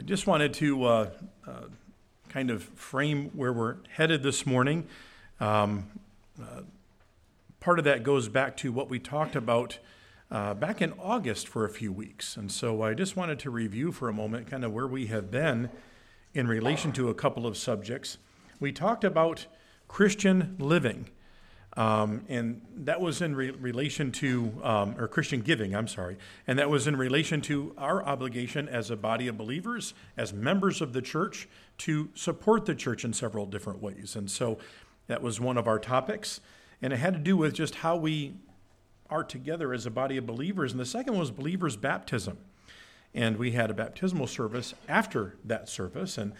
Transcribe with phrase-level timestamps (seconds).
[0.00, 1.10] I just wanted to uh,
[1.46, 1.52] uh,
[2.30, 4.86] kind of frame where we're headed this morning.
[5.40, 5.88] Um,
[6.40, 6.62] uh,
[7.60, 9.78] part of that goes back to what we talked about
[10.30, 12.38] uh, back in August for a few weeks.
[12.38, 15.30] And so I just wanted to review for a moment kind of where we have
[15.30, 15.68] been
[16.32, 18.16] in relation to a couple of subjects.
[18.58, 19.48] We talked about
[19.86, 21.10] Christian living.
[21.80, 26.58] Um, and that was in re- relation to, um, or Christian giving, I'm sorry, and
[26.58, 30.92] that was in relation to our obligation as a body of believers, as members of
[30.92, 31.48] the church,
[31.78, 34.14] to support the church in several different ways.
[34.14, 34.58] And so
[35.06, 36.42] that was one of our topics.
[36.82, 38.34] And it had to do with just how we
[39.08, 40.72] are together as a body of believers.
[40.72, 42.36] And the second was believers' baptism.
[43.14, 46.18] And we had a baptismal service after that service.
[46.18, 46.34] And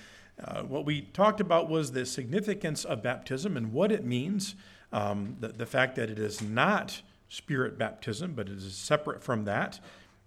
[0.44, 4.54] uh, what we talked about was the significance of baptism and what it means
[4.92, 9.44] um, the, the fact that it is not spirit baptism, but it is separate from
[9.44, 9.80] that,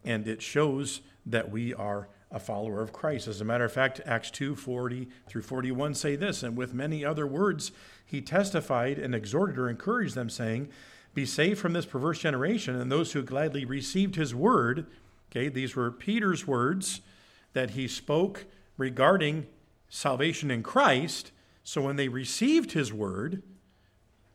[0.03, 3.27] and it shows that we are a follower of Christ.
[3.27, 7.05] As a matter of fact, Acts 2 40 through 41 say this, and with many
[7.05, 7.71] other words,
[8.05, 10.69] he testified and exhorted or encouraged them, saying,
[11.13, 12.75] Be saved from this perverse generation.
[12.75, 14.87] And those who gladly received his word,
[15.31, 17.01] okay, these were Peter's words
[17.53, 18.45] that he spoke
[18.77, 19.45] regarding
[19.89, 21.31] salvation in Christ.
[21.63, 23.43] So when they received his word,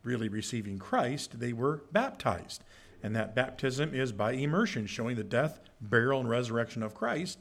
[0.03, 2.65] really receiving Christ, they were baptized.
[3.03, 7.39] And that baptism is by immersion, showing the death, burial, and resurrection of Christ.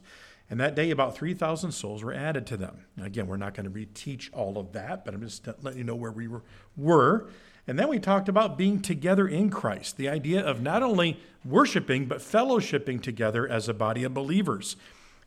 [0.49, 2.85] And that day, about 3,000 souls were added to them.
[3.01, 5.95] Again, we're not going to reteach all of that, but I'm just letting you know
[5.95, 6.29] where we
[6.77, 7.29] were.
[7.67, 12.05] And then we talked about being together in Christ, the idea of not only worshiping,
[12.05, 14.77] but fellowshipping together as a body of believers.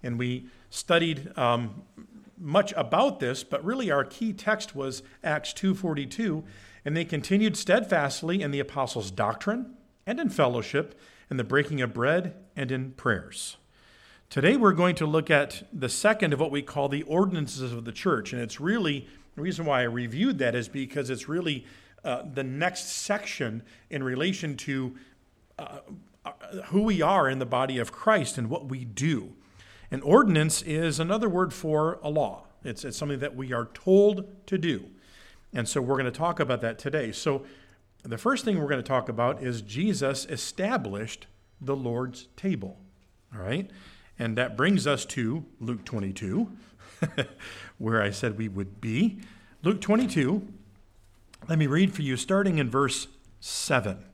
[0.03, 1.83] And we studied um,
[2.39, 6.43] much about this, but really our key text was Acts 2.42,
[6.85, 9.75] and they continued steadfastly in the apostles' doctrine
[10.07, 10.99] and in fellowship,
[11.31, 13.57] in the breaking of bread and in prayers.
[14.29, 17.85] Today we're going to look at the second of what we call the ordinances of
[17.85, 18.33] the church.
[18.33, 21.67] And it's really, the reason why I reviewed that is because it's really
[22.05, 24.97] uh, the next section in relation to
[25.59, 25.81] uh,
[26.25, 26.33] uh
[26.67, 29.33] who we are in the body of Christ and what we do.
[29.91, 34.47] An ordinance is another word for a law, it's, it's something that we are told
[34.47, 34.91] to do.
[35.53, 37.13] And so we're going to talk about that today.
[37.13, 37.45] So
[38.03, 41.27] the first thing we're going to talk about is Jesus established
[41.61, 42.79] the Lord's table.
[43.35, 43.71] All right?
[44.19, 46.51] And that brings us to Luke 22,
[47.79, 49.21] where I said we would be.
[49.63, 50.47] Luke 22,
[51.49, 53.09] let me read for you, starting in verse
[53.41, 54.05] 7.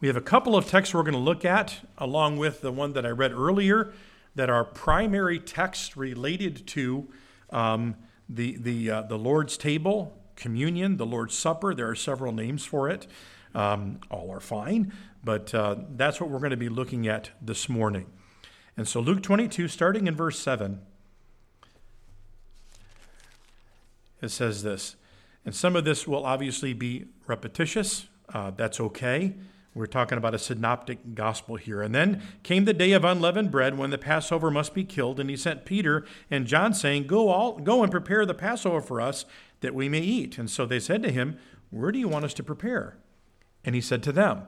[0.00, 2.92] We have a couple of texts we're going to look at, along with the one
[2.92, 3.92] that I read earlier,
[4.34, 7.08] that are primary texts related to
[7.50, 7.96] um,
[8.28, 11.74] the, the, uh, the Lord's table communion, the Lord's Supper.
[11.74, 13.06] There are several names for it.
[13.54, 14.92] Um, all are fine,
[15.24, 18.06] but uh, that's what we're going to be looking at this morning.
[18.76, 20.80] And so, Luke 22, starting in verse 7,
[24.20, 24.96] it says this.
[25.44, 28.06] And some of this will obviously be repetitious.
[28.34, 29.34] Uh, that's okay.
[29.76, 31.82] We're talking about a synoptic gospel here.
[31.82, 35.28] And then came the day of unleavened bread when the Passover must be killed, and
[35.28, 39.26] he sent Peter and John, saying, Go all go and prepare the Passover for us
[39.60, 40.38] that we may eat.
[40.38, 41.38] And so they said to him,
[41.70, 42.98] Where do you want us to prepare?
[43.64, 44.46] And he said to them,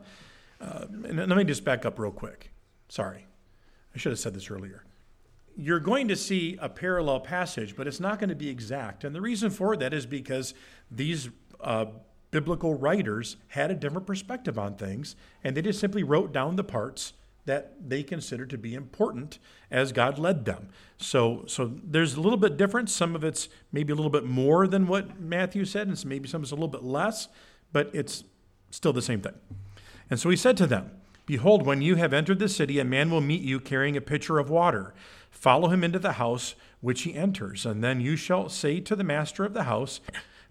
[0.60, 2.50] uh, let me just back up real quick.
[2.88, 3.26] Sorry,
[3.94, 4.84] I should have said this earlier.
[5.56, 9.04] You're going to see a parallel passage, but it's not going to be exact.
[9.04, 10.54] And the reason for that is because
[10.90, 11.28] these
[11.60, 11.86] uh,
[12.30, 16.64] biblical writers had a different perspective on things, and they just simply wrote down the
[16.64, 17.12] parts
[17.48, 19.38] that they considered to be important
[19.70, 20.68] as God led them.
[20.98, 22.90] So, so there's a little bit different.
[22.90, 26.42] Some of it's maybe a little bit more than what Matthew said, and maybe some
[26.42, 27.28] is a little bit less,
[27.72, 28.24] but it's
[28.70, 29.32] still the same thing.
[30.10, 30.90] And so he said to them,
[31.24, 34.38] Behold, when you have entered the city, a man will meet you carrying a pitcher
[34.38, 34.94] of water.
[35.30, 39.04] Follow him into the house which he enters, and then you shall say to the
[39.04, 40.00] master of the house,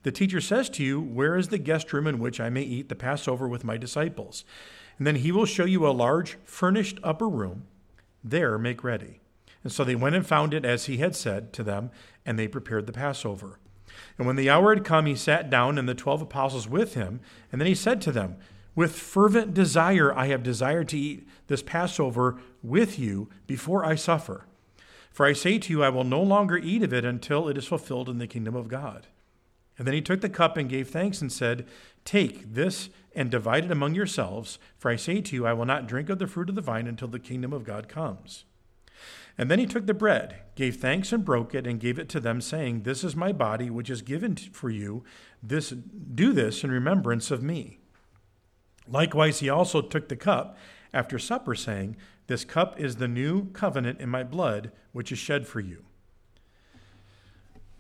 [0.02, 2.90] The teacher says to you, Where is the guest room in which I may eat
[2.90, 4.46] the Passover with my disciples?
[4.98, 7.64] And then he will show you a large furnished upper room.
[8.24, 9.20] There make ready.
[9.64, 11.92] And so they went and found it as he had said to them,
[12.26, 13.60] and they prepared the Passover.
[14.18, 17.20] And when the hour had come, he sat down, and the twelve apostles with him.
[17.52, 18.38] And then he said to them,
[18.76, 24.46] With fervent desire I have desired to eat this Passover with you before I suffer.
[25.12, 27.66] For I say to you, I will no longer eat of it until it is
[27.66, 29.08] fulfilled in the kingdom of God.
[29.78, 31.68] And then he took the cup and gave thanks and said,
[32.08, 35.88] Take this and divide it among yourselves, for I say to you, I will not
[35.88, 38.46] drink of the fruit of the vine until the kingdom of God comes.
[39.38, 42.22] And then he took the bread, gave thanks and broke it, and gave it to
[42.22, 45.04] them, saying, This is my body, which is given for you.
[45.44, 47.80] This, do this in remembrance of me.
[48.88, 50.58] Likewise, he also took the cup
[50.94, 55.46] after supper, saying, This cup is the new covenant in my blood, which is shed
[55.46, 55.84] for you.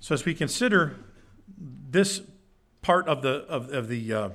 [0.01, 0.97] So, as we consider
[1.57, 2.23] this
[2.87, 4.29] part of the, of, of the uh,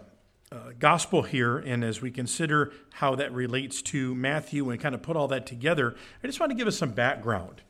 [0.52, 5.00] uh, gospel here, and as we consider how that relates to Matthew and kind of
[5.00, 7.62] put all that together, I just want to give us some background.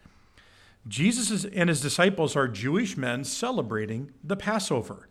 [0.88, 5.08] Jesus and his disciples are Jewish men celebrating the Passover.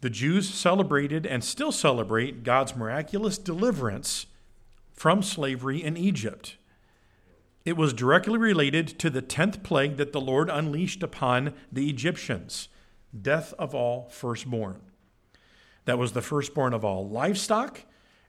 [0.00, 4.26] The Jews celebrated and still celebrate God's miraculous deliverance
[4.92, 6.56] from slavery in Egypt.
[7.64, 12.66] It was directly related to the 10th plague that the Lord unleashed upon the Egyptians
[13.20, 14.80] death of all firstborn.
[15.84, 17.82] That was the firstborn of all livestock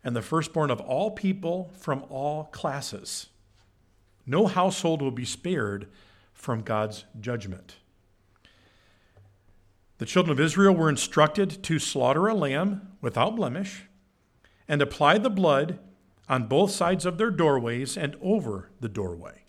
[0.04, 3.28] and the firstborn of all people from all classes.
[4.26, 5.88] No household will be spared
[6.34, 7.76] from God's judgment.
[10.00, 13.84] The children of Israel were instructed to slaughter a lamb without blemish
[14.68, 15.80] and apply the blood
[16.28, 19.43] on both sides of their doorways and over the doorway.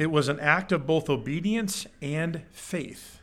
[0.00, 3.20] It was an act of both obedience and faith.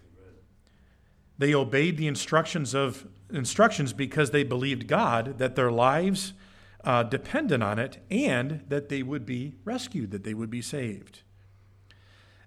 [1.35, 6.33] They obeyed the instructions of instructions because they believed God that their lives
[6.83, 11.23] uh, depended on it and that they would be rescued, that they would be saved.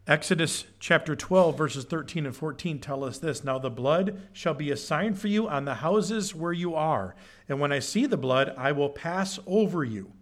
[0.07, 4.71] Exodus chapter 12, verses 13 and 14 tell us this Now the blood shall be
[4.71, 7.17] a sign for you on the houses where you are.
[7.49, 10.13] And when I see the blood, I will pass over you.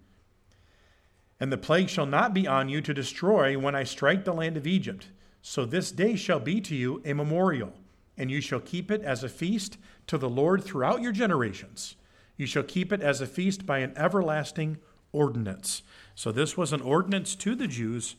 [1.41, 4.57] And the plague shall not be on you to destroy when I strike the land
[4.57, 5.09] of Egypt.
[5.41, 7.73] So this day shall be to you a memorial,
[8.17, 11.95] and you shall keep it as a feast to the Lord throughout your generations.
[12.37, 14.79] You shall keep it as a feast by an everlasting
[15.13, 15.83] ordinance.
[16.15, 18.17] So this was an ordinance to the Jews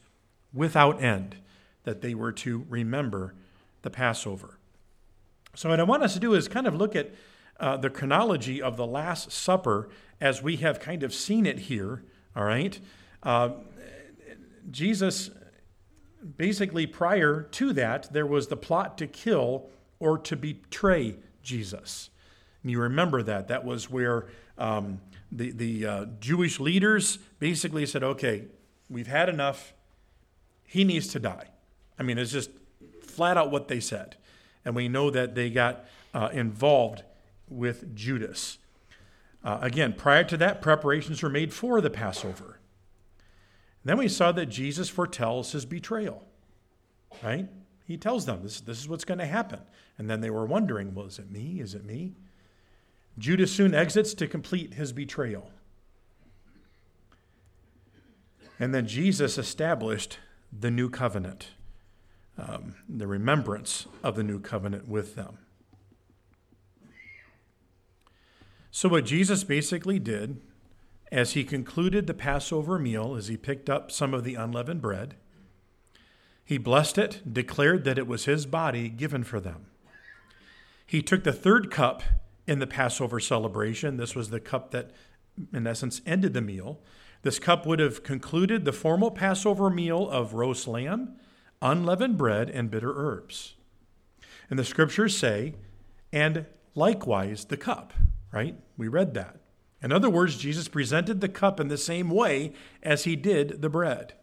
[0.53, 1.35] without end
[1.83, 3.33] that they were to remember
[3.81, 4.57] the Passover.
[5.55, 7.11] So, what I want us to do is kind of look at
[7.59, 9.89] uh, the chronology of the Last Supper
[10.21, 12.03] as we have kind of seen it here,
[12.35, 12.79] all right?
[13.23, 13.49] Uh,
[14.71, 15.31] Jesus,
[16.37, 19.69] basically, prior to that, there was the plot to kill
[19.99, 22.09] or to betray Jesus.
[22.63, 23.47] And you remember that.
[23.47, 24.27] That was where
[24.57, 25.01] um,
[25.31, 28.45] the, the uh, Jewish leaders basically said, okay,
[28.89, 29.73] we've had enough.
[30.65, 31.47] He needs to die.
[31.97, 32.51] I mean, it's just
[33.03, 34.15] flat out what they said.
[34.65, 37.03] And we know that they got uh, involved
[37.47, 38.57] with Judas.
[39.43, 42.58] Uh, again, prior to that, preparations were made for the Passover.
[43.83, 46.25] Then we saw that Jesus foretells his betrayal,
[47.23, 47.47] right?
[47.85, 49.61] He tells them this, this is what's going to happen.
[49.97, 51.59] And then they were wondering, well, is it me?
[51.59, 52.15] Is it me?
[53.17, 55.51] Judas soon exits to complete his betrayal.
[58.59, 60.19] And then Jesus established
[60.51, 61.49] the new covenant
[62.39, 65.39] um, the remembrance of the new covenant with them.
[68.71, 70.39] So, what Jesus basically did
[71.11, 75.15] as he concluded the Passover meal, as he picked up some of the unleavened bread,
[76.45, 79.67] he blessed it, declared that it was his body given for them.
[80.85, 82.01] He took the third cup
[82.47, 83.97] in the Passover celebration.
[83.97, 84.91] This was the cup that,
[85.53, 86.79] in essence, ended the meal.
[87.21, 91.15] This cup would have concluded the formal Passover meal of roast lamb
[91.61, 93.55] unleavened bread and bitter herbs.
[94.49, 95.55] And the scriptures say,
[96.11, 97.93] and likewise the cup,
[98.31, 98.55] right?
[98.77, 99.38] We read that.
[99.81, 102.53] In other words, Jesus presented the cup in the same way
[102.83, 104.13] as he did the bread.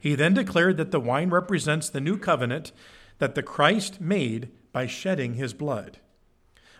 [0.00, 2.72] He then declared that the wine represents the new covenant
[3.18, 5.98] that the Christ made by shedding his blood.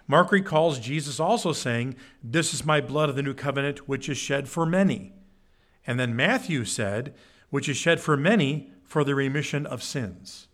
[0.09, 4.19] Mark recalls Jesus also saying, This is my blood of the new covenant, which is
[4.19, 5.12] shed for many.
[5.87, 7.15] And then Matthew said,
[7.50, 10.47] Which is shed for many for the remission of sins.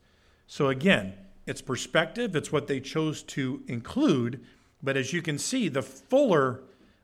[0.47, 1.15] So again,
[1.47, 4.45] it's perspective, it's what they chose to include,
[4.83, 6.63] but as you can see, the fuller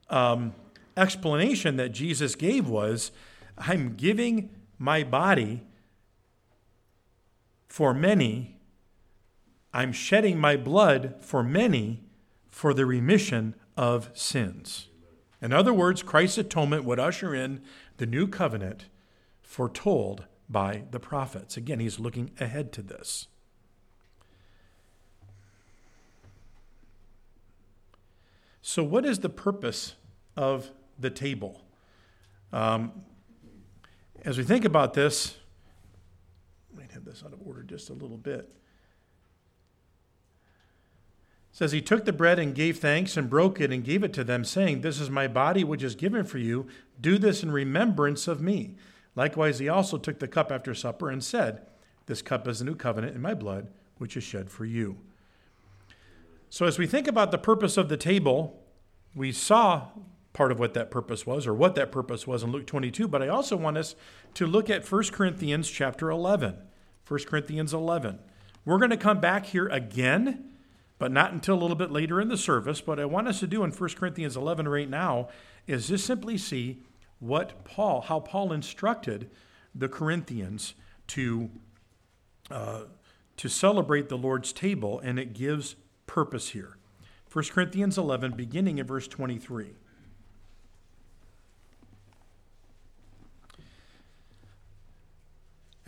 [0.08, 0.54] um,
[0.98, 3.12] explanation that Jesus gave was
[3.56, 5.62] I'm giving my body
[7.66, 8.56] for many,
[9.72, 12.02] I'm shedding my blood for many
[12.50, 14.88] for the remission of sins.
[15.40, 17.60] In other words, Christ's atonement would usher in
[17.98, 18.86] the new covenant
[19.42, 21.56] foretold by the prophets.
[21.56, 23.28] Again, he's looking ahead to this.
[28.60, 29.94] So, what is the purpose
[30.36, 31.62] of the table?
[32.52, 32.92] Um,
[34.24, 35.36] as we think about this,
[36.72, 38.50] I might have this out of order just a little bit.
[41.50, 44.12] It says he took the bread and gave thanks and broke it and gave it
[44.14, 46.66] to them, saying, This is my body which is given for you.
[47.00, 48.76] Do this in remembrance of me.
[49.14, 51.62] Likewise, he also took the cup after supper and said,
[52.06, 54.98] This cup is the new covenant in my blood, which is shed for you.
[56.50, 58.62] So, as we think about the purpose of the table,
[59.14, 59.88] we saw
[60.38, 63.20] part of what that purpose was or what that purpose was in Luke 22, but
[63.20, 63.96] I also want us
[64.34, 66.56] to look at 1 Corinthians chapter 11.
[67.08, 68.20] 1 Corinthians 11.
[68.64, 70.52] We're going to come back here again,
[70.96, 72.86] but not until a little bit later in the service.
[72.86, 75.28] What I want us to do in 1 Corinthians 11 right now
[75.66, 76.84] is just simply see
[77.18, 79.28] what Paul, how Paul instructed
[79.74, 80.74] the Corinthians
[81.08, 81.50] to,
[82.48, 82.82] uh,
[83.38, 85.74] to celebrate the Lord's table, and it gives
[86.06, 86.76] purpose here.
[87.32, 89.74] 1 Corinthians 11, beginning at verse 23.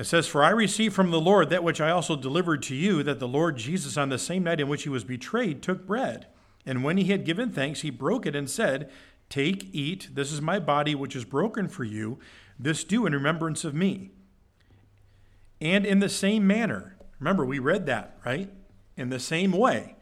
[0.00, 3.02] It says, For I received from the Lord that which I also delivered to you,
[3.02, 6.26] that the Lord Jesus, on the same night in which he was betrayed, took bread.
[6.64, 8.90] And when he had given thanks, he broke it and said,
[9.28, 12.18] Take, eat, this is my body which is broken for you.
[12.58, 14.12] This do in remembrance of me.
[15.60, 18.50] And in the same manner, remember, we read that, right?
[18.96, 19.96] In the same way,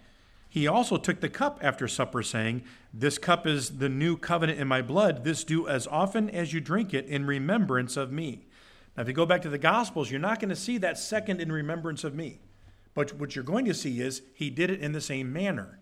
[0.48, 2.62] he also took the cup after supper, saying,
[2.94, 5.24] This cup is the new covenant in my blood.
[5.24, 8.44] This do as often as you drink it in remembrance of me.
[8.98, 11.40] Now, if you go back to the Gospels, you're not going to see that second
[11.40, 12.40] in remembrance of me.
[12.94, 15.78] But what you're going to see is he did it in the same manner.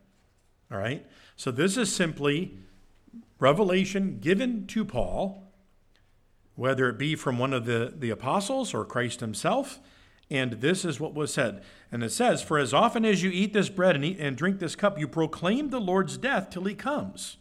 [0.70, 1.06] All right?
[1.34, 2.58] So this is simply
[3.38, 5.50] revelation given to Paul,
[6.56, 9.80] whether it be from one of the, the apostles or Christ himself.
[10.30, 11.62] And this is what was said.
[11.90, 14.58] And it says, For as often as you eat this bread and, eat, and drink
[14.58, 17.38] this cup, you proclaim the Lord's death till he comes.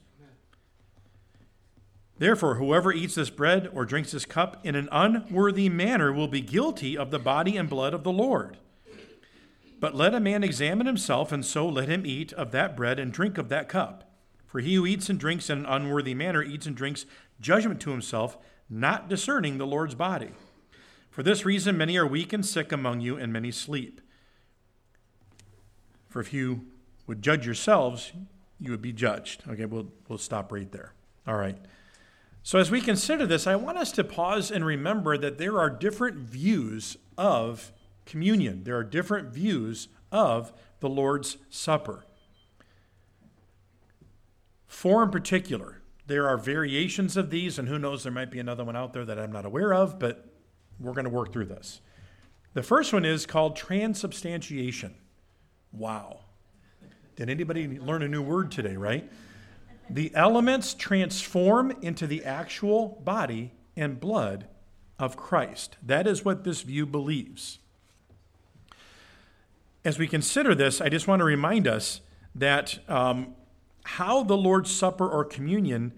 [2.17, 6.41] Therefore, whoever eats this bread or drinks this cup in an unworthy manner will be
[6.41, 8.57] guilty of the body and blood of the Lord.
[9.81, 13.11] But let a man examine himself, and so let him eat of that bread and
[13.11, 14.09] drink of that cup.
[14.45, 17.05] For he who eats and drinks in an unworthy manner eats and drinks
[17.41, 18.37] judgment to himself,
[18.69, 20.31] not discerning the Lord's body.
[21.09, 23.99] For this reason, many are weak and sick among you, and many sleep.
[26.07, 26.67] For if you
[27.07, 28.13] would judge yourselves,
[28.59, 29.43] you would be judged.
[29.49, 30.93] Okay, we'll, we'll stop right there.
[31.27, 31.57] All right.
[32.45, 35.67] So, as we consider this, I want us to pause and remember that there are
[35.67, 37.71] different views of
[38.05, 38.65] communion.
[38.65, 42.05] There are different views of the Lord's Supper.
[44.67, 45.81] Four in particular.
[46.05, 49.05] There are variations of these, and who knows, there might be another one out there
[49.05, 50.29] that I'm not aware of, but
[50.79, 51.81] we're going to work through this.
[52.53, 54.93] The first one is called transubstantiation.
[55.71, 56.19] Wow.
[57.15, 59.09] Did anybody learn a new word today, right?
[59.89, 64.47] The elements transform into the actual body and blood
[64.97, 65.77] of Christ.
[65.83, 67.59] That is what this view believes.
[69.83, 72.01] As we consider this, I just want to remind us
[72.33, 73.35] that um,
[73.83, 75.93] how the Lord's Supper or communion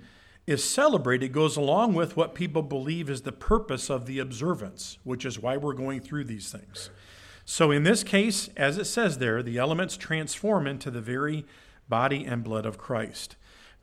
[0.45, 5.25] is celebrated goes along with what people believe is the purpose of the observance, which
[5.25, 6.89] is why we're going through these things.
[7.45, 11.45] So, in this case, as it says there, the elements transform into the very
[11.87, 13.37] body and blood of Christ.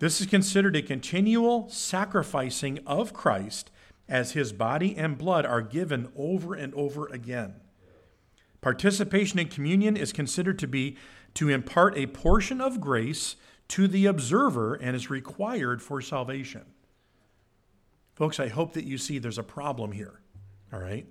[0.05, 3.71] This is considered a continual sacrificing of Christ
[4.07, 7.55] as his body and blood are given over and over again.
[8.61, 10.99] Participation in communion is considered to be
[11.33, 13.37] to impart a portion of grace
[13.69, 16.67] to the observer and is required for salvation.
[18.13, 20.21] Folks, I hope that you see there's a problem here,
[20.71, 21.07] all right?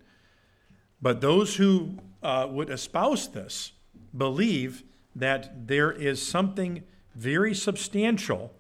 [1.02, 3.72] But those who uh, would espouse this
[4.16, 4.84] believe
[5.16, 6.84] that there is something
[7.16, 8.54] very substantial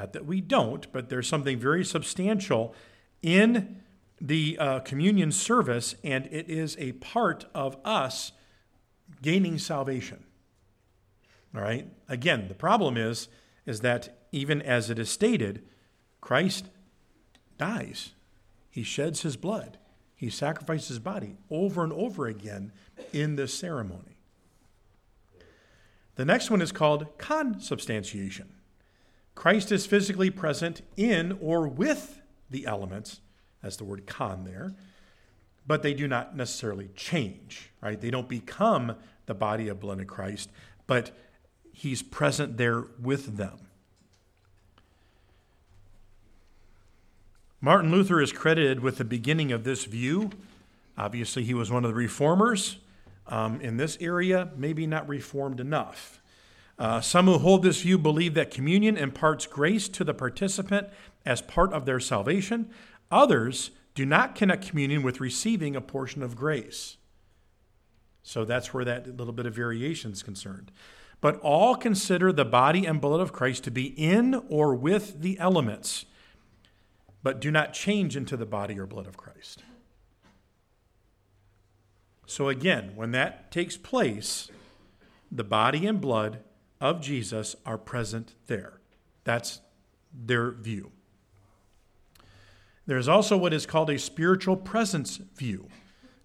[0.00, 2.74] not that we don't, but there's something very substantial
[3.20, 3.82] in
[4.18, 8.32] the uh, communion service, and it is a part of us
[9.20, 10.24] gaining salvation.
[11.54, 11.86] All right?
[12.08, 13.28] Again, the problem is,
[13.66, 15.64] is that even as it is stated,
[16.22, 16.64] Christ
[17.58, 18.12] dies.
[18.70, 19.76] He sheds his blood.
[20.16, 22.72] He sacrifices his body over and over again
[23.12, 24.16] in this ceremony.
[26.14, 28.54] The next one is called consubstantiation.
[29.40, 32.20] Christ is physically present in or with
[32.50, 33.22] the elements,
[33.62, 34.74] as the word con there,
[35.66, 37.98] but they do not necessarily change, right?
[37.98, 40.50] They don't become the body of of Christ,
[40.86, 41.12] but
[41.72, 43.56] he's present there with them.
[47.62, 50.32] Martin Luther is credited with the beginning of this view.
[50.98, 52.76] Obviously, he was one of the reformers
[53.26, 56.20] um, in this area, maybe not reformed enough.
[56.80, 60.88] Uh, some who hold this view believe that communion imparts grace to the participant
[61.26, 62.70] as part of their salvation.
[63.10, 66.96] Others do not connect communion with receiving a portion of grace.
[68.22, 70.72] So that's where that little bit of variation is concerned.
[71.20, 75.38] But all consider the body and blood of Christ to be in or with the
[75.38, 76.06] elements,
[77.22, 79.64] but do not change into the body or blood of Christ.
[82.24, 84.48] So again, when that takes place,
[85.30, 86.38] the body and blood
[86.80, 88.80] of Jesus are present there.
[89.24, 89.60] That's
[90.12, 90.92] their view.
[92.86, 95.68] There's also what is called a spiritual presence view.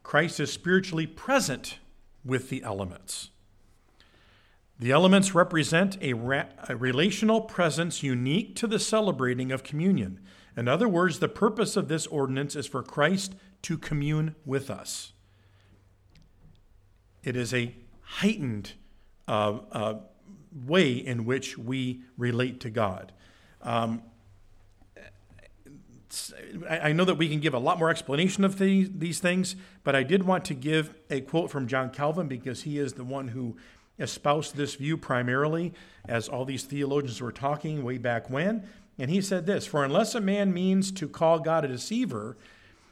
[0.02, 1.80] Christ is spiritually present
[2.24, 3.30] with the elements.
[4.80, 10.20] The elements represent a, ra- a, relational presence unique to the celebrating of communion.
[10.58, 15.14] In other words, the purpose of this ordinance is for Christ to commune with us.
[17.24, 18.74] It is a heightened
[19.28, 19.94] uh, uh,
[20.66, 23.12] way in which we relate to God.
[23.62, 24.04] Um,
[26.70, 29.96] I know that we can give a lot more explanation of these, these things, but
[29.96, 33.30] I did want to give a quote from John Calvin because he is the one
[33.30, 33.58] who
[34.00, 35.74] espoused this view primarily
[36.08, 38.68] as all these theologians were talking way back when.
[38.98, 42.38] And he said this For unless a man means to call God a deceiver,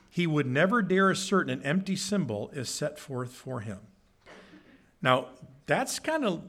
[0.10, 3.79] he would never dare assert an empty symbol is set forth for him.
[5.01, 5.27] Now,
[5.65, 6.43] that's kind of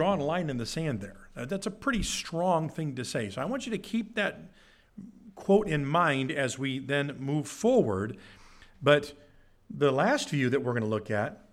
[0.00, 1.28] drawing a line in the sand there.
[1.34, 3.28] That's a pretty strong thing to say.
[3.28, 4.50] So I want you to keep that
[5.34, 8.16] quote in mind as we then move forward.
[8.80, 9.12] But
[9.68, 11.44] the last view that we're going to look at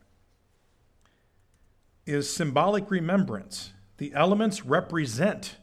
[2.06, 3.74] is symbolic remembrance.
[3.98, 5.58] The elements represent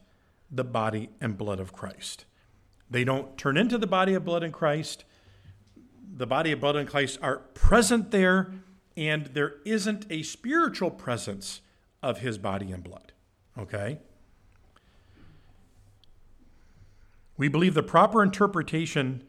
[0.51, 2.25] the body and blood of Christ.
[2.87, 5.05] They don't turn into the body of blood in Christ.
[6.15, 8.53] The body of blood in Christ are present there,
[8.95, 11.61] and there isn't a spiritual presence
[12.05, 13.11] of his body and blood.
[13.57, 13.99] Okay?
[17.35, 19.23] We believe the proper interpretation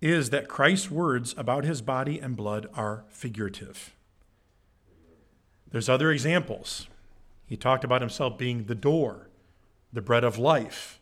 [0.00, 3.94] is that Christ's words about his body and blood are figurative.
[5.70, 6.88] There's other examples.
[7.46, 9.28] He talked about himself being the door,
[9.92, 11.00] the bread of life,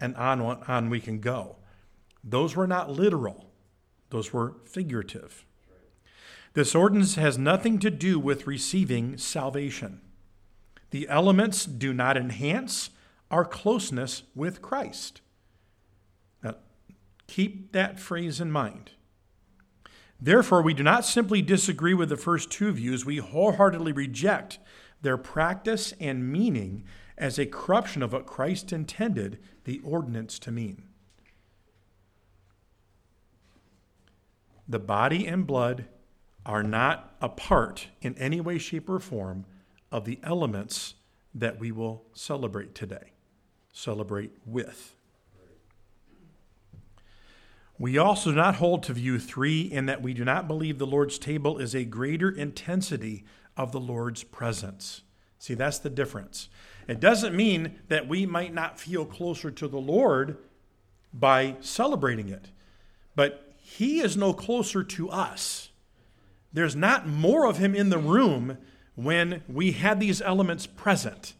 [0.00, 1.56] and on on we can go.
[2.22, 3.50] Those were not literal.
[4.10, 5.44] Those were figurative.
[6.54, 10.00] This ordinance has nothing to do with receiving salvation.
[10.90, 12.90] The elements do not enhance
[13.30, 15.20] our closeness with Christ.
[16.42, 16.56] Now,
[17.26, 18.92] keep that phrase in mind.
[20.20, 24.58] Therefore, we do not simply disagree with the first two views, we wholeheartedly reject
[25.02, 26.84] their practice and meaning
[27.18, 30.84] as a corruption of what Christ intended the ordinance to mean.
[34.68, 35.86] The body and blood
[36.44, 39.44] are not a part in any way, shape, or form
[39.90, 40.94] of the elements
[41.34, 43.12] that we will celebrate today,
[43.72, 44.94] celebrate with.
[47.78, 50.86] We also do not hold to view three in that we do not believe the
[50.86, 53.24] Lord's table is a greater intensity
[53.56, 55.02] of the Lord's presence.
[55.38, 56.48] See, that's the difference.
[56.88, 60.38] It doesn't mean that we might not feel closer to the Lord
[61.12, 62.48] by celebrating it,
[63.14, 65.70] but He is no closer to us.
[66.52, 68.56] There's not more of Him in the room
[68.96, 71.34] when we had these elements present.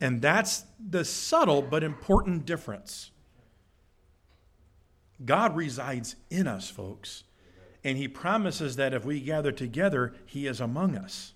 [0.00, 3.12] And that's the subtle but important difference.
[5.24, 7.22] God resides in us, folks.
[7.84, 11.34] And He promises that if we gather together, He is among us.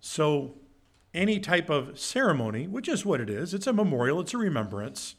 [0.00, 0.56] So,
[1.12, 5.14] any type of ceremony, which is what it is, it's a memorial, it's a remembrance,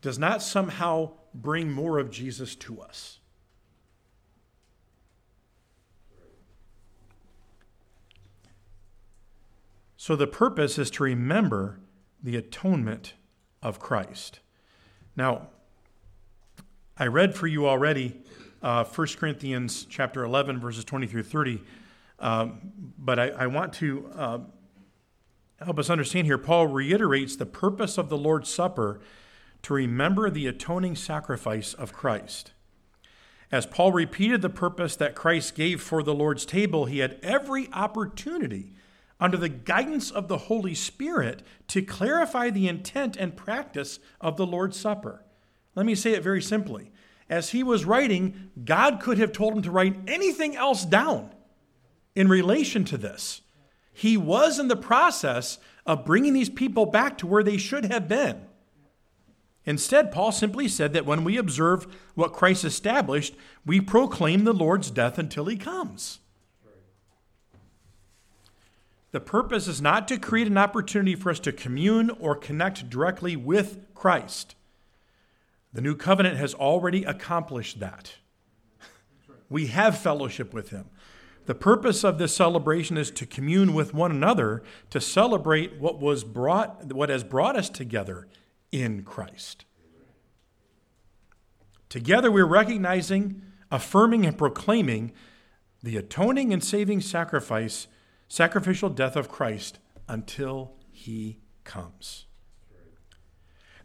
[0.00, 3.20] does not somehow bring more of Jesus to us.
[10.04, 11.78] So, the purpose is to remember
[12.20, 13.14] the atonement
[13.62, 14.40] of Christ.
[15.14, 15.50] Now,
[16.98, 18.20] I read for you already
[18.64, 21.62] uh, 1 Corinthians chapter 11, verses 20 through 30,
[22.18, 24.38] um, but I, I, want to uh,
[25.60, 26.36] help us understand here.
[26.36, 28.98] Paul reiterates the purpose of the Lord's Supper
[29.62, 32.50] to remember the atoning sacrifice of Christ.
[33.52, 37.68] As Paul repeated the purpose that Christ gave for the Lord's table, he had every
[37.72, 38.72] opportunity
[39.22, 44.44] under the guidance of the Holy Spirit to clarify the intent and practice of the
[44.44, 45.24] Lord's Supper.
[45.76, 46.90] Let me say it very simply.
[47.30, 51.32] As he was writing, God could have told him to write anything else down
[52.16, 53.42] in relation to this.
[53.92, 58.08] He was in the process of bringing these people back to where they should have
[58.08, 58.42] been.
[59.64, 64.90] Instead, Paul simply said that when we observe what Christ established, we proclaim the Lord's
[64.90, 66.18] death until he comes.
[69.12, 73.36] The purpose is not to create an opportunity for us to commune or connect directly
[73.36, 74.56] with Christ.
[75.72, 78.14] The new covenant has already accomplished that.
[79.48, 80.86] We have fellowship with him.
[81.44, 86.24] The purpose of this celebration is to commune with one another to celebrate what was
[86.24, 88.28] brought what has brought us together
[88.70, 89.64] in Christ.
[91.88, 95.12] Together we're recognizing, affirming and proclaiming
[95.82, 97.88] the atoning and saving sacrifice
[98.32, 102.24] sacrificial death of Christ until he comes.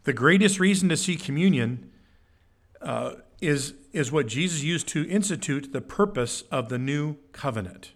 [0.04, 1.90] The greatest reason to see communion
[2.80, 7.92] uh, is, is what Jesus used to institute the purpose of the new covenant.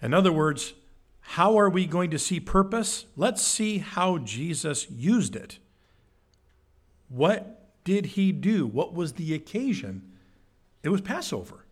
[0.00, 0.72] In other words,
[1.20, 3.04] how are we going to see purpose?
[3.18, 5.58] Let's see how Jesus used it.
[7.10, 8.66] What did he do?
[8.66, 10.10] What was the occasion?
[10.82, 11.63] It was Passover.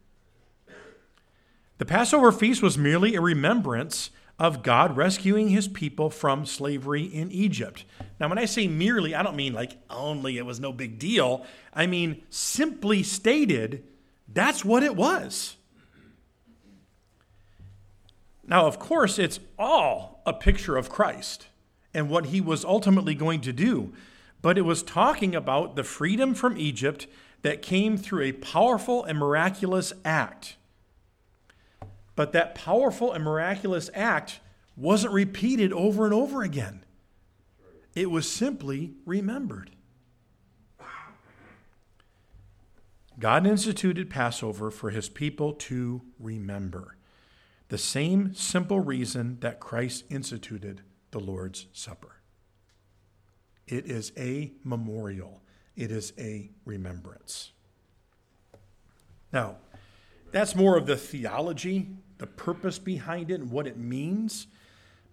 [1.82, 7.32] The Passover feast was merely a remembrance of God rescuing his people from slavery in
[7.32, 7.84] Egypt.
[8.20, 11.44] Now, when I say merely, I don't mean like only it was no big deal.
[11.74, 13.82] I mean, simply stated,
[14.28, 15.56] that's what it was.
[18.46, 21.48] Now, of course, it's all a picture of Christ
[21.92, 23.92] and what he was ultimately going to do,
[24.40, 27.08] but it was talking about the freedom from Egypt
[27.42, 30.58] that came through a powerful and miraculous act.
[32.14, 34.40] But that powerful and miraculous act
[34.76, 36.84] wasn't repeated over and over again,
[37.94, 39.70] it was simply remembered.
[43.18, 46.96] God instituted Passover for his people to remember.
[47.68, 52.16] The same simple reason that Christ instituted the Lord's Supper.
[53.66, 55.42] It is a memorial,
[55.76, 57.52] it is a remembrance.
[59.32, 59.56] Now,
[60.32, 64.46] that's more of the theology, the purpose behind it, and what it means.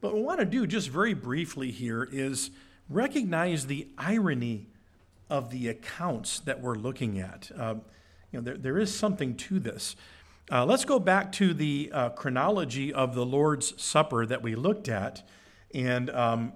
[0.02, 2.52] But what I want to do just very briefly here is
[2.90, 4.68] recognize the irony
[5.30, 7.52] of the accounts that we're looking at.
[7.56, 7.76] Uh,
[8.32, 9.96] you know, there, there is something to this.
[10.52, 14.90] Uh, let's go back to the uh, chronology of the Lord's Supper that we looked
[14.90, 15.28] at.
[15.76, 16.54] And um,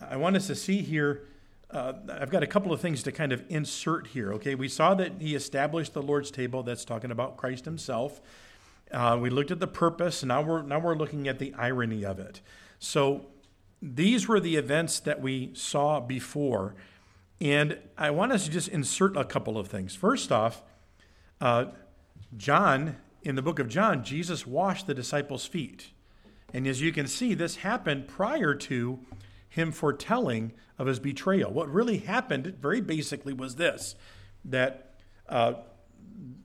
[0.00, 1.26] I want us to see here,
[1.74, 4.32] uh, I've got a couple of things to kind of insert here.
[4.34, 8.20] Okay, we saw that he established the Lord's table, that's talking about Christ himself.
[8.92, 12.20] Uh, we looked at the purpose, now we're, now we're looking at the irony of
[12.20, 12.40] it.
[12.78, 13.26] So
[13.82, 16.76] these were the events that we saw before.
[17.40, 19.96] And I want us to just insert a couple of things.
[19.96, 20.62] First off,
[21.40, 21.66] uh,
[22.36, 25.90] John, in the book of John, Jesus washed the disciples' feet.
[26.52, 29.00] And as you can see, this happened prior to
[29.54, 31.52] him foretelling of his betrayal.
[31.52, 33.94] What really happened, very basically, was this
[34.44, 34.96] that
[35.28, 35.54] uh,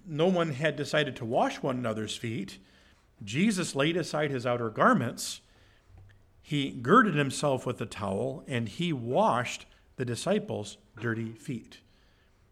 [0.08, 2.60] no one had decided to wash one another's feet.
[3.24, 5.42] Jesus laid aside his outer garments.
[6.42, 11.80] He girded himself with a towel and he washed the disciples' dirty feet.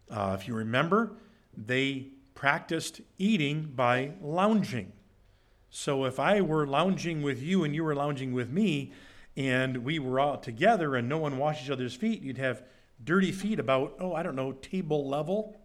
[0.09, 1.13] Uh, if you remember,
[1.55, 4.91] they practiced eating by lounging.
[5.69, 8.91] So if I were lounging with you and you were lounging with me,
[9.37, 12.63] and we were all together and no one washed each other's feet, you'd have
[13.03, 15.55] dirty feet about, oh, I don't know, table level.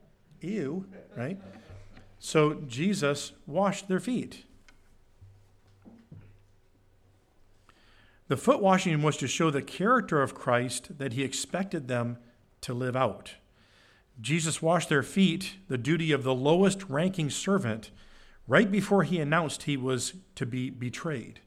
[0.42, 0.84] Ew,
[1.16, 1.40] right?
[2.18, 4.44] So Jesus washed their feet.
[8.28, 12.18] The foot washing was to show the character of Christ that he expected them
[12.60, 13.34] to live out.
[14.20, 17.90] Jesus washed their feet, the duty of the lowest ranking servant,
[18.46, 21.40] right before he announced he was to be betrayed.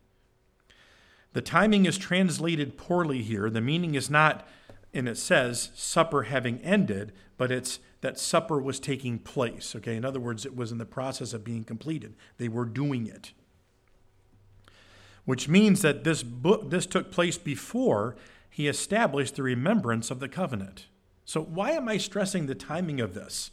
[1.36, 3.50] The timing is translated poorly here.
[3.50, 4.48] The meaning is not,
[4.94, 9.76] and it says, supper having ended, but it's that supper was taking place.
[9.76, 12.16] Okay, in other words, it was in the process of being completed.
[12.38, 13.34] They were doing it.
[15.26, 18.16] Which means that this book this took place before
[18.50, 20.86] he established the remembrance of the covenant.
[21.26, 23.52] So why am I stressing the timing of this?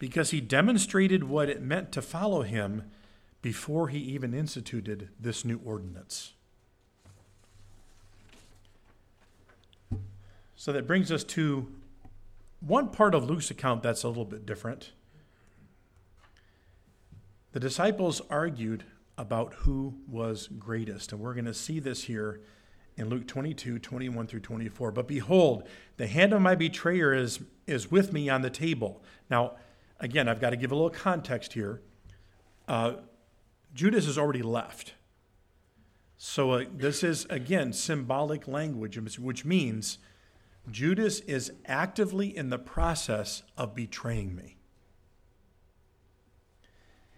[0.00, 2.90] Because he demonstrated what it meant to follow him
[3.42, 6.32] before he even instituted this new ordinance.
[10.58, 11.68] So that brings us to
[12.58, 14.90] one part of Luke's account that's a little bit different.
[17.52, 18.82] The disciples argued
[19.16, 22.40] about who was greatest, and we're going to see this here
[22.96, 24.90] in Luke 22, 21 through 24.
[24.90, 25.62] But behold,
[25.96, 29.00] the hand of my betrayer is, is with me on the table.
[29.30, 29.52] Now,
[30.00, 31.82] again, I've got to give a little context here.
[32.66, 32.94] Uh,
[33.74, 34.94] Judas has already left.
[36.16, 39.98] So uh, this is, again, symbolic language, which means
[40.70, 44.56] Judas is actively in the process of betraying me.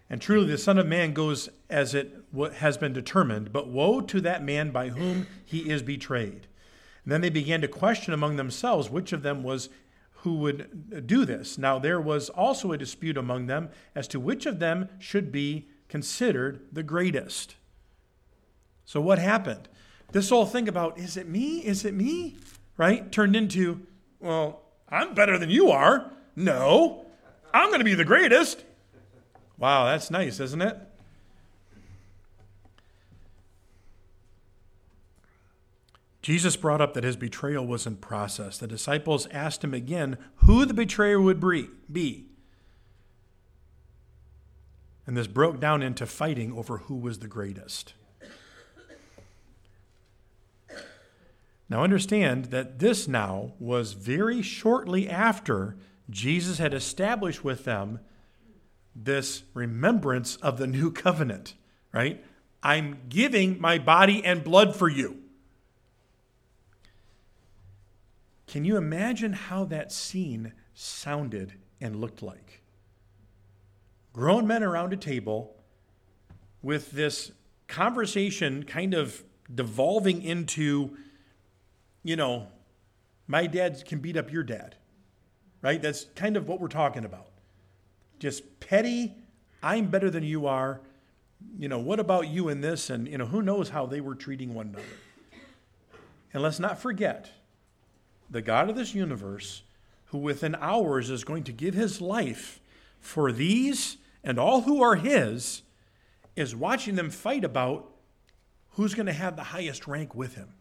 [0.08, 2.24] And truly, the Son of Man goes as it
[2.56, 6.48] has been determined, but woe to that man by whom he is betrayed.
[7.04, 9.68] And then they began to question among themselves which of them was
[10.22, 11.56] who would do this.
[11.56, 15.68] Now, there was also a dispute among them as to which of them should be
[15.88, 17.56] considered the greatest.
[18.84, 19.68] So, what happened?
[20.12, 21.58] This whole thing about, is it me?
[21.58, 22.36] Is it me?
[22.80, 23.12] Right?
[23.12, 23.86] Turned into,
[24.20, 26.10] well, I'm better than you are.
[26.34, 27.04] No,
[27.52, 28.64] I'm going to be the greatest.
[29.58, 30.78] Wow, that's nice, isn't it?
[36.22, 38.56] Jesus brought up that his betrayal was in process.
[38.56, 41.38] The disciples asked him again who the betrayer would
[41.92, 42.24] be.
[45.06, 47.92] And this broke down into fighting over who was the greatest.
[51.70, 55.76] Now, understand that this now was very shortly after
[56.10, 58.00] Jesus had established with them
[58.94, 61.54] this remembrance of the new covenant,
[61.92, 62.24] right?
[62.60, 65.18] I'm giving my body and blood for you.
[68.48, 72.62] Can you imagine how that scene sounded and looked like?
[74.12, 75.54] Grown men around a table
[76.62, 77.30] with this
[77.68, 79.22] conversation kind of
[79.54, 80.96] devolving into,
[82.02, 82.48] you know,
[83.26, 84.76] my dad can beat up your dad,
[85.62, 85.80] right?
[85.80, 87.28] That's kind of what we're talking about.
[88.18, 89.14] Just petty,
[89.62, 90.80] I'm better than you are.
[91.58, 92.90] You know, what about you in this?
[92.90, 94.84] And, you know, who knows how they were treating one another.
[96.32, 97.30] And let's not forget,
[98.28, 99.62] the God of this universe,
[100.06, 102.60] who within hours is going to give his life
[103.00, 105.62] for these and all who are his,
[106.36, 107.90] is watching them fight about
[108.72, 110.54] who's going to have the highest rank with him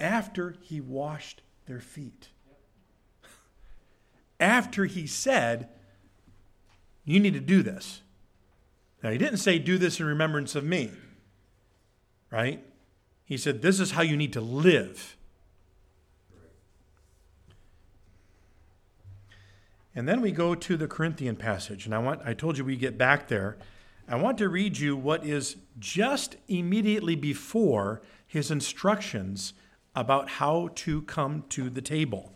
[0.00, 2.28] after he washed their feet.
[4.38, 5.68] After he said,
[7.04, 8.02] You need to do this.
[9.02, 10.90] Now, he didn't say, Do this in remembrance of me,
[12.30, 12.62] right?
[13.24, 15.16] He said, This is how you need to live.
[19.94, 21.86] And then we go to the Corinthian passage.
[21.86, 23.56] And I want I told you we get back there.
[24.06, 29.54] I want to read you what is just immediately before his instructions
[29.96, 32.32] about how to come to the table.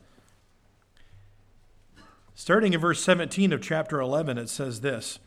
[2.35, 5.19] Starting in verse 17 of chapter 11, it says this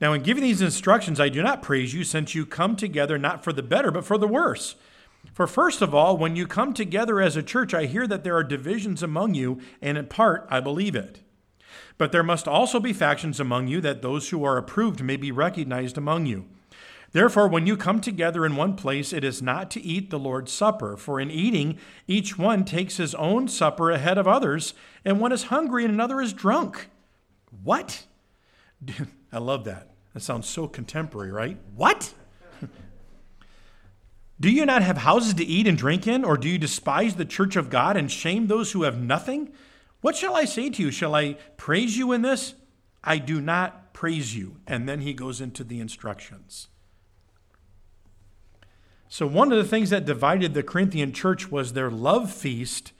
[0.00, 3.42] Now, in giving these instructions, I do not praise you, since you come together not
[3.42, 4.76] for the better, but for the worse.
[5.32, 8.36] For first of all, when you come together as a church, I hear that there
[8.36, 11.20] are divisions among you, and in part I believe it.
[11.98, 15.32] But there must also be factions among you, that those who are approved may be
[15.32, 16.46] recognized among you.
[17.14, 20.50] Therefore, when you come together in one place, it is not to eat the Lord's
[20.50, 24.74] Supper, for in eating, each one takes his own supper ahead of others,
[25.04, 26.88] and one is hungry and another is drunk.
[27.62, 28.06] What?
[29.32, 29.92] I love that.
[30.12, 31.56] That sounds so contemporary, right?
[31.76, 32.12] What?
[34.40, 37.24] do you not have houses to eat and drink in, or do you despise the
[37.24, 39.52] church of God and shame those who have nothing?
[40.00, 40.90] What shall I say to you?
[40.90, 42.54] Shall I praise you in this?
[43.04, 44.56] I do not praise you.
[44.66, 46.66] And then he goes into the instructions.
[49.08, 52.92] So, one of the things that divided the Corinthian church was their love feast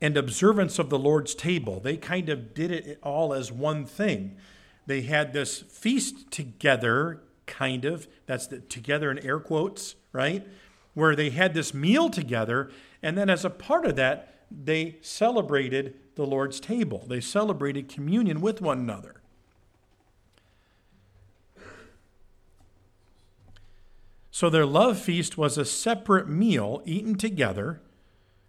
[0.00, 1.78] and observance of the Lord's table.
[1.80, 4.36] They kind of did it all as one thing.
[4.86, 8.08] They had this feast together, kind of.
[8.26, 10.46] That's the together in air quotes, right?
[10.94, 12.70] Where they had this meal together.
[13.02, 17.04] And then, as a part of that, they celebrated the Lord's table.
[17.06, 19.21] They celebrated communion with one another.
[24.32, 27.82] So their love feast was a separate meal eaten together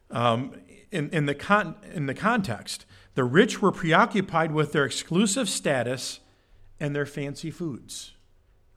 [0.09, 0.55] um,
[0.91, 2.85] in, in, the con- in the context.
[3.15, 6.21] The rich were preoccupied with their exclusive status
[6.79, 8.13] and their fancy foods,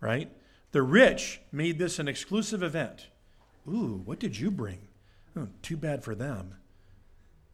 [0.01, 0.31] right?
[0.73, 3.07] The rich made this an exclusive event.
[3.69, 4.89] Ooh, what did you bring?
[5.37, 6.57] Oh, too bad for them.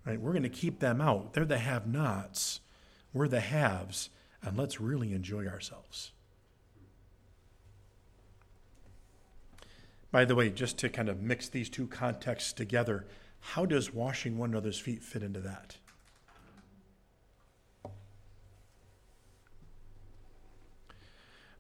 [0.07, 0.21] Right?
[0.21, 1.35] We're going to keep them out.
[1.35, 2.61] They're the have nots.
[3.12, 4.09] We're the haves.
[4.43, 6.12] And let's really enjoy ourselves.
[10.12, 13.07] By the way, just to kind of mix these two contexts together,
[13.40, 15.79] how does washing one another's feet fit into that?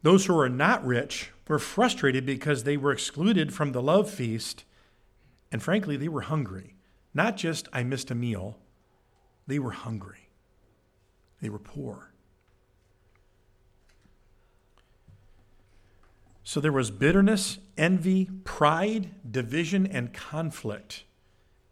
[0.02, 4.64] Those who were not rich were frustrated because they were excluded from the love feast,
[5.50, 6.74] and frankly, they were hungry.
[7.14, 8.58] Not just, I missed a meal,
[9.46, 10.28] they were hungry,
[11.40, 12.11] they were poor.
[16.44, 21.04] So there was bitterness, envy, pride, division, and conflict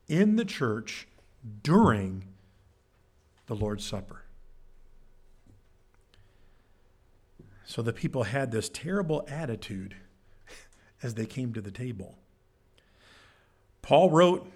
[0.06, 1.08] in the church
[1.62, 2.24] during
[3.46, 4.24] the Lord's Supper.
[7.64, 9.96] So the people had this terrible attitude
[11.02, 12.18] as they came to the table.
[13.82, 14.50] Paul wrote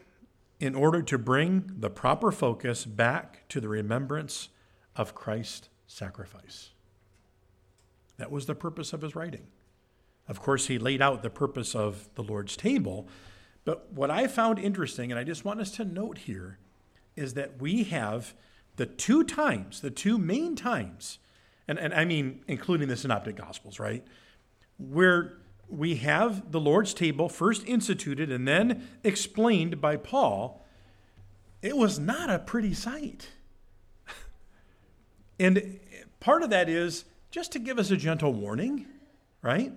[0.60, 4.48] in order to bring the proper focus back to the remembrance
[4.96, 6.70] of Christ's sacrifice.
[8.16, 9.46] That was the purpose of his writing.
[10.28, 13.08] Of course, he laid out the purpose of the Lord's table.
[13.64, 16.58] But what I found interesting, and I just want us to note here,
[17.16, 18.34] is that we have
[18.76, 21.18] the two times, the two main times,
[21.68, 24.04] and, and I mean including the Synoptic Gospels, right?
[24.78, 30.64] Where we have the Lord's table first instituted and then explained by Paul,
[31.62, 33.30] it was not a pretty sight.
[35.40, 35.80] and
[36.20, 38.86] part of that is just to give us a gentle warning,
[39.40, 39.72] right?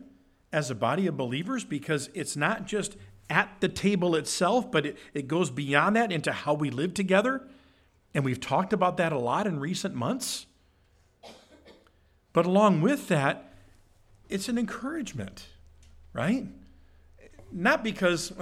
[0.52, 2.96] As a body of believers, because it's not just
[3.30, 7.42] at the table itself, but it, it goes beyond that into how we live together.
[8.14, 10.46] And we've talked about that a lot in recent months.
[12.32, 13.54] But along with that,
[14.30, 15.48] it's an encouragement
[16.18, 16.48] right?
[17.52, 18.34] Not because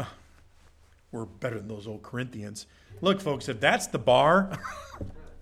[1.11, 2.67] we're better than those old Corinthians.
[3.01, 4.57] Look, folks, if that's the bar,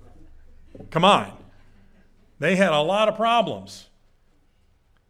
[0.89, 1.31] come on.
[2.39, 3.87] They had a lot of problems.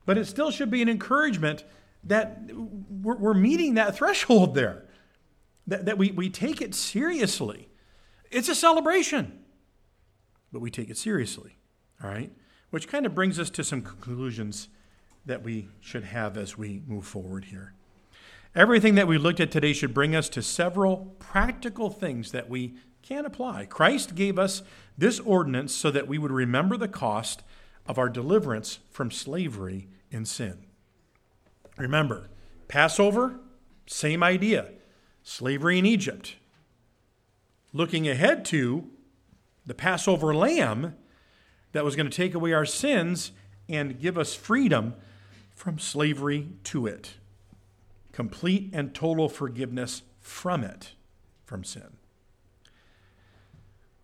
[0.06, 1.64] But it still should be an encouragement
[2.04, 4.86] that we're, we're meeting that threshold there,
[5.68, 7.70] that, that we, we take it seriously.
[8.32, 9.40] It's a celebration,
[10.52, 11.58] but we take it seriously,
[12.04, 12.32] all right?
[12.72, 14.68] Which kind of brings us to some conclusions
[15.26, 17.74] that we should have as we move forward here.
[18.56, 22.76] Everything that we looked at today should bring us to several practical things that we
[23.02, 23.66] can apply.
[23.66, 24.64] Christ gave us
[24.98, 27.44] this ordinance so that we would remember the cost
[27.86, 30.66] of our deliverance from slavery in sin.
[31.78, 32.30] Remember,
[32.68, 33.40] Passover,
[33.86, 34.70] same idea.
[35.24, 36.36] Slavery in Egypt.
[37.74, 38.90] Looking ahead to
[39.66, 40.96] the Passover lamb
[41.72, 43.32] that was going to take away our sins
[43.68, 44.94] and give us freedom
[45.56, 47.14] from slavery to it,
[48.12, 50.94] complete and total forgiveness from it,
[51.46, 51.98] from sin.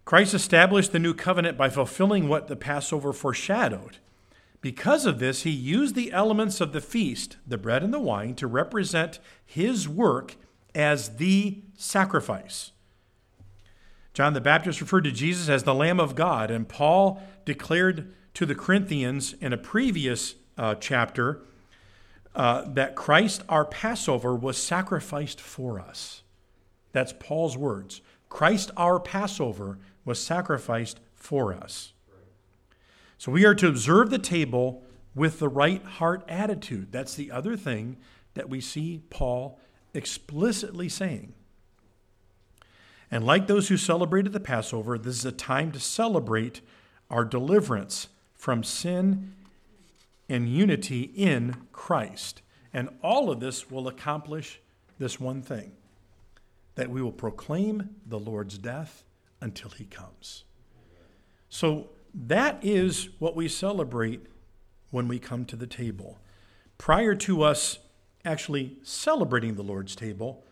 [0.10, 3.98] Christ established the new covenant by fulfilling what the Passover foreshadowed.
[4.60, 8.34] Because of this, he used the elements of the feast, the bread and the wine,
[8.34, 10.36] to represent his work
[10.74, 12.72] as the sacrifice.
[14.16, 18.48] John the Baptist referred to Jesus as the Lamb of God, and Paul declared to
[18.48, 21.44] the Corinthians in a previous uh, chapter
[22.34, 26.24] uh, that Christ, our Passover, was sacrificed for us.
[26.94, 28.02] That's Paul's words.
[28.28, 31.94] Christ, our Passover, was sacrificed for us.
[33.18, 34.84] So we are to observe the table
[35.14, 36.92] with the right heart attitude.
[36.92, 37.98] That's the other thing
[38.34, 39.60] that we see Paul
[39.94, 41.34] explicitly saying.
[43.12, 46.62] And like those who celebrated the Passover, this is a time to celebrate
[47.10, 49.34] our deliverance from sin
[50.30, 52.42] and unity in Christ.
[52.72, 54.62] And all of this will accomplish
[55.00, 55.72] this one thing
[56.76, 59.04] that we will proclaim the Lord's death
[59.42, 60.44] until he comes.
[61.50, 64.26] So that is what we celebrate
[64.92, 66.20] when we come to the table.
[66.78, 67.80] Prior to us
[68.26, 70.44] actually celebrating the Lord's table,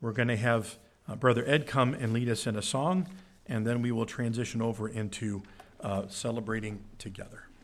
[0.00, 3.08] we're going to have uh, Brother Ed come and lead us in a song,
[3.46, 5.42] and then we will transition over into
[5.80, 7.49] uh, celebrating together.